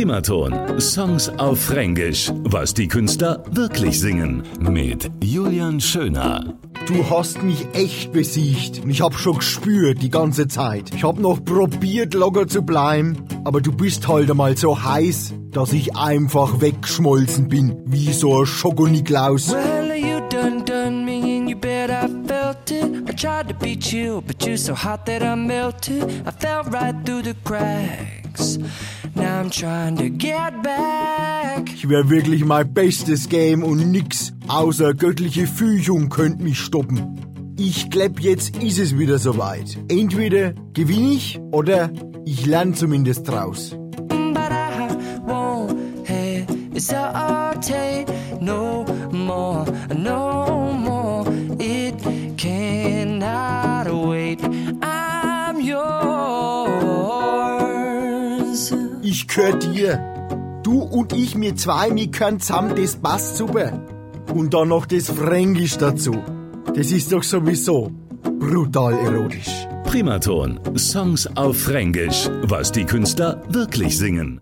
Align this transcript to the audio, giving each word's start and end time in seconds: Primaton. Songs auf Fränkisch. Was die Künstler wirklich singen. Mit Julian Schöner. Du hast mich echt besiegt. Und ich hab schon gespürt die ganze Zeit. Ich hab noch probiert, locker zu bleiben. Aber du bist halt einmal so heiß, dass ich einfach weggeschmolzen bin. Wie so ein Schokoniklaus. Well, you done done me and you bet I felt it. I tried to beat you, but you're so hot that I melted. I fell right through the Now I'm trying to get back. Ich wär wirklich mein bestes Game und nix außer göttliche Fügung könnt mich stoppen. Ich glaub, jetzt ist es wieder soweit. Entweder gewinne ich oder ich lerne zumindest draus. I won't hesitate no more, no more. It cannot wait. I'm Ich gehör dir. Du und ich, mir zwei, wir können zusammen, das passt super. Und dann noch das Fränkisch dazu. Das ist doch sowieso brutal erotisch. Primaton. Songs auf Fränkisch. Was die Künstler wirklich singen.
Primaton. 0.00 0.80
Songs 0.80 1.28
auf 1.28 1.60
Fränkisch. 1.60 2.32
Was 2.44 2.72
die 2.72 2.88
Künstler 2.88 3.44
wirklich 3.50 4.00
singen. 4.00 4.44
Mit 4.58 5.10
Julian 5.22 5.78
Schöner. 5.78 6.54
Du 6.86 7.10
hast 7.10 7.42
mich 7.42 7.66
echt 7.74 8.10
besiegt. 8.10 8.82
Und 8.82 8.88
ich 8.88 9.02
hab 9.02 9.12
schon 9.12 9.36
gespürt 9.36 10.00
die 10.00 10.08
ganze 10.08 10.48
Zeit. 10.48 10.94
Ich 10.94 11.04
hab 11.04 11.18
noch 11.18 11.44
probiert, 11.44 12.14
locker 12.14 12.48
zu 12.48 12.62
bleiben. 12.62 13.18
Aber 13.44 13.60
du 13.60 13.72
bist 13.72 14.08
halt 14.08 14.30
einmal 14.30 14.56
so 14.56 14.82
heiß, 14.82 15.34
dass 15.50 15.74
ich 15.74 15.94
einfach 15.94 16.62
weggeschmolzen 16.62 17.48
bin. 17.48 17.76
Wie 17.84 18.10
so 18.14 18.40
ein 18.40 18.46
Schokoniklaus. 18.46 19.52
Well, 19.52 19.94
you 19.94 20.20
done 20.30 20.64
done 20.64 21.04
me 21.04 21.40
and 21.40 21.50
you 21.50 21.56
bet 21.58 21.90
I 21.90 22.08
felt 22.26 22.70
it. 22.70 23.06
I 23.06 23.12
tried 23.12 23.48
to 23.50 23.54
beat 23.54 23.92
you, 23.92 24.22
but 24.22 24.42
you're 24.46 24.56
so 24.56 24.72
hot 24.74 25.04
that 25.04 25.20
I 25.20 25.36
melted. 25.36 26.04
I 26.26 26.30
fell 26.30 26.62
right 26.72 26.94
through 27.04 27.24
the 27.24 27.34
Now 29.14 29.40
I'm 29.40 29.50
trying 29.50 29.96
to 29.96 30.10
get 30.10 30.62
back. 30.62 31.72
Ich 31.74 31.88
wär 31.88 32.10
wirklich 32.10 32.44
mein 32.44 32.72
bestes 32.72 33.28
Game 33.28 33.62
und 33.62 33.90
nix 33.90 34.32
außer 34.48 34.94
göttliche 34.94 35.46
Fügung 35.46 36.08
könnt 36.08 36.40
mich 36.40 36.58
stoppen. 36.58 37.20
Ich 37.58 37.90
glaub, 37.90 38.20
jetzt 38.20 38.56
ist 38.56 38.78
es 38.78 38.98
wieder 38.98 39.18
soweit. 39.18 39.78
Entweder 39.88 40.54
gewinne 40.72 41.12
ich 41.12 41.38
oder 41.52 41.90
ich 42.24 42.46
lerne 42.46 42.72
zumindest 42.72 43.28
draus. 43.28 43.76
I 44.10 44.32
won't 45.26 45.76
hesitate 46.06 48.06
no 48.40 48.84
more, 49.12 49.66
no 49.94 50.72
more. 50.72 51.26
It 51.58 51.98
cannot 52.38 53.86
wait. 54.08 54.40
I'm 54.82 55.09
Ich 59.02 59.26
gehör 59.26 59.52
dir. 59.58 59.98
Du 60.62 60.82
und 60.82 61.12
ich, 61.12 61.34
mir 61.34 61.56
zwei, 61.56 61.94
wir 61.94 62.10
können 62.10 62.40
zusammen, 62.40 62.74
das 62.76 62.96
passt 62.96 63.36
super. 63.36 63.80
Und 64.34 64.54
dann 64.54 64.68
noch 64.68 64.86
das 64.86 65.08
Fränkisch 65.08 65.78
dazu. 65.78 66.16
Das 66.74 66.92
ist 66.92 67.12
doch 67.12 67.22
sowieso 67.22 67.90
brutal 68.38 68.94
erotisch. 68.94 69.66
Primaton. 69.84 70.60
Songs 70.76 71.28
auf 71.36 71.58
Fränkisch. 71.58 72.30
Was 72.42 72.70
die 72.70 72.84
Künstler 72.84 73.42
wirklich 73.48 73.98
singen. 73.98 74.38